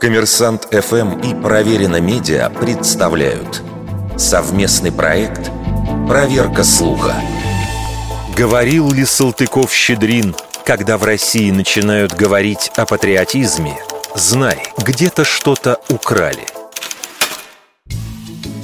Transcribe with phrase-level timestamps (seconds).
[0.00, 3.62] Коммерсант ФМ и Проверено Медиа представляют
[4.16, 5.50] совместный проект
[6.08, 7.14] «Проверка слуха».
[8.36, 13.78] Говорил ли Салтыков-Щедрин, когда в России начинают говорить о патриотизме,
[14.14, 16.46] знай, где-то что-то украли.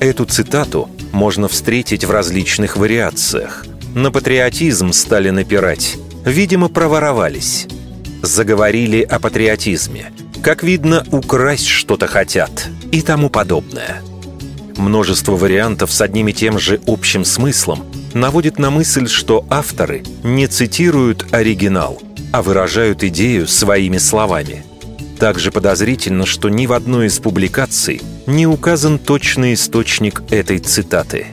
[0.00, 3.66] Эту цитату можно встретить в различных вариациях.
[3.94, 5.96] На патриотизм стали напирать.
[6.24, 7.66] Видимо, проворовались.
[8.22, 10.12] Заговорили о патриотизме.
[10.42, 14.02] Как видно, украсть что-то хотят и тому подобное.
[14.76, 17.84] Множество вариантов с одним и тем же общим смыслом
[18.14, 22.00] наводит на мысль, что авторы не цитируют оригинал,
[22.32, 24.64] а выражают идею своими словами.
[25.18, 31.26] Также подозрительно, что ни в одной из публикаций не указан точный источник этой цитаты.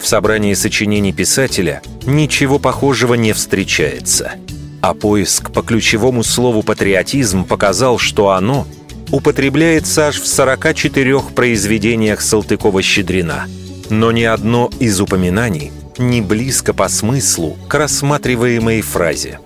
[0.00, 4.32] В собрании сочинений писателя ничего похожего не встречается.
[4.80, 8.66] А поиск по ключевому слову «патриотизм» показал, что оно
[9.10, 13.48] употребляется аж в 44 произведениях Салтыкова-Щедрина.
[13.90, 19.40] Но ни одно из упоминаний не близко по смыслу к рассматриваемой фразе.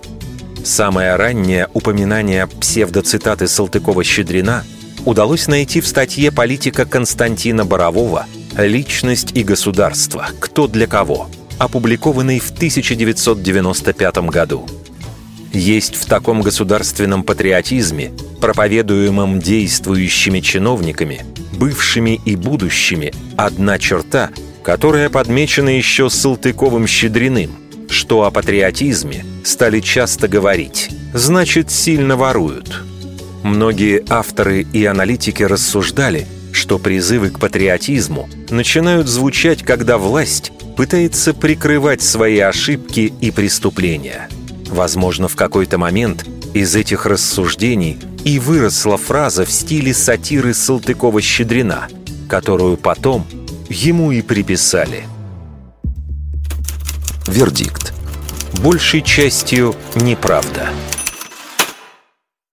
[0.63, 4.63] Самое раннее упоминание псевдоцитаты Салтыкова-Щедрина
[5.05, 10.27] удалось найти в статье политика Константина Борового «Личность и государство.
[10.39, 14.65] Кто для кого», опубликованной в 1995 году.
[15.53, 21.23] Есть в таком государственном патриотизме, проповедуемом действующими чиновниками,
[21.53, 24.31] бывшими и будущими, одна черта,
[24.63, 27.51] которая подмечена еще Салтыковым-Щедриным,
[27.87, 32.83] что о патриотизме стали часто говорить, значит, сильно воруют.
[33.43, 42.01] Многие авторы и аналитики рассуждали, что призывы к патриотизму начинают звучать, когда власть пытается прикрывать
[42.01, 44.29] свои ошибки и преступления–
[44.73, 51.89] Возможно, в какой-то момент из этих рассуждений и выросла фраза в стиле сатиры Салтыкова-Щедрина,
[52.27, 53.23] которую потом
[53.69, 55.03] ему и приписали.
[57.27, 57.93] Вердикт.
[58.63, 60.69] Большей частью неправда.